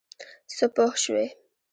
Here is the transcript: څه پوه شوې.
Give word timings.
څه 0.55 0.65
پوه 0.75 0.93
شوې. 1.03 1.27